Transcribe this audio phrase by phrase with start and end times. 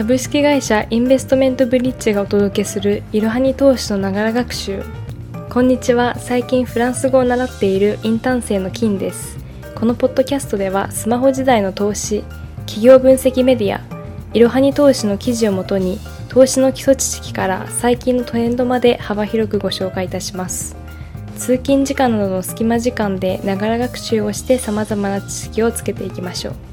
[0.00, 4.82] 株式会社インベストメントブリッジがお届けするいろはに投資のながら学習。
[5.50, 6.18] こんにちは。
[6.18, 9.36] 最近フランス語を習っているインターン生の金です。
[9.74, 12.24] このポッドキャストではスマホ時代の投資
[12.60, 13.82] 企業分析メディア
[14.32, 15.98] いろはに投資の記事をもとに
[16.30, 20.76] 投資の基礎知識から最近のトレンドまで幅広くご紹介いたします。
[21.36, 26.69] 通勤時間などの隙間時間でながら学習をして様々な知識をつけていきましょう。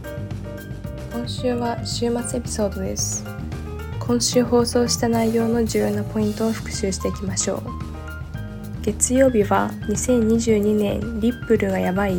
[1.27, 3.25] 今週は週末エピソードです。
[3.99, 7.63] 今週放送した内容の重要なポイントを復習していきましょう。
[8.81, 12.15] 月曜日は2022年リップルがやばい。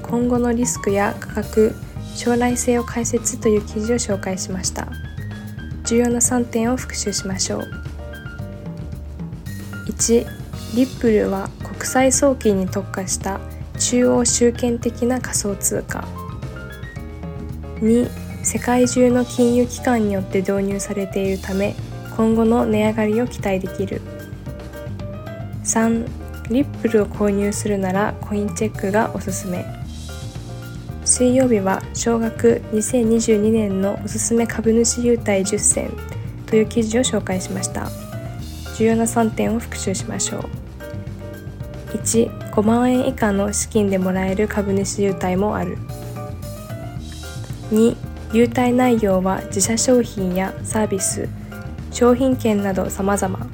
[0.00, 1.74] 今後のリスクや価格
[2.14, 4.86] 将来性を解説という記事を紹介しました。
[5.82, 7.62] 重要な3点を復習しましょう。
[9.88, 10.24] 1
[10.76, 13.40] リップルは国際送金に特化した
[13.80, 16.06] 中央集権的な仮想通貨。
[17.80, 21.74] 2世界中の金融機関によって導入されているため
[22.16, 24.00] 今後の値上がりを期待できる。
[25.64, 26.06] 3
[26.52, 29.66] リップルを購入するならコインチェックがおすすめ。
[31.04, 35.90] 水曜日は少額2022年のおすすめ株主優待10選
[36.46, 37.90] という記事を紹介しました。
[38.76, 40.42] 重要な3点を復習しましょう。
[41.96, 45.76] 15万円以下の資金でもらえる株主優待もある。
[47.72, 47.96] 2
[48.32, 51.28] 優待内容は自社商品やサービス
[51.90, 53.46] 商品券など様々。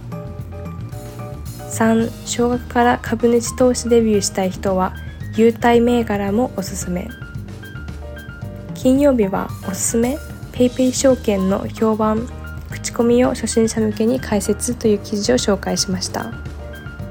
[1.71, 4.95] 3少額から株主投資デビューしたい人は
[5.37, 7.09] 優待銘柄もおすすめ。
[8.75, 10.19] 金曜日はおすすめ
[10.53, 12.29] PayPay 証券の評判
[12.71, 16.33] 口コミを初心者向けに解説という記事を紹介しました。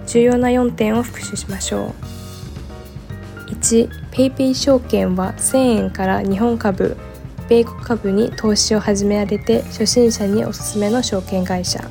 [0.05, 1.95] 重要な4点を復習しましょ
[3.47, 3.51] う。
[3.51, 6.97] 1PayPay 証券は1000円から日本株。
[7.51, 11.81] 米国株に投資を始められて初心者におすすめの証券会社。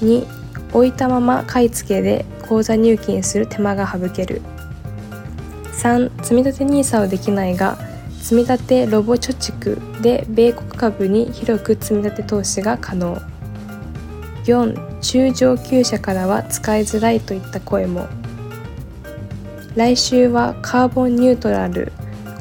[0.00, 0.26] 2
[0.72, 4.42] 置いたまま買い付けで口座入金する手間が省ける。
[5.80, 7.78] 3積立 NISA をできないが
[8.20, 13.16] 積立ロボ貯蓄で米国株に広く積立投資が可能。
[14.44, 18.08] 4中上級者からは使いづらいといった声も。
[19.76, 21.92] 来週はカーボンニュートラル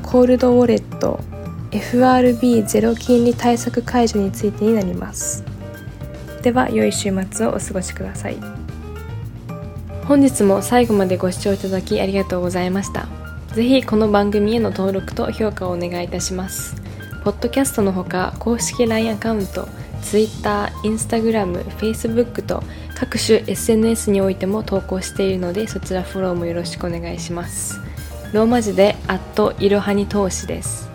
[0.02, 1.20] コールドウォレット。
[1.76, 5.44] FRB ゼロ金利対策解除についてになります。
[6.42, 8.38] では良い週末をお過ごしください。
[10.06, 13.10] 本日も最後までご視聴いただきありがとうございました。
[13.54, 16.82] ぜひこの番組への登録と評価をお願いいたします。
[17.26, 19.68] ポッドキャストのほか公式 LINE アカウント
[20.02, 22.64] Twitter、Instagram、Facebook と
[22.96, 27.82] 各種 SNS においても投稿しているのでそちらフォローもよろしくお願いします。
[28.32, 30.95] ローマ字でアットいろはに投資です。